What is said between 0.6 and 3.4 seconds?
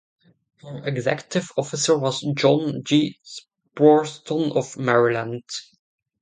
Her executive officer was John G.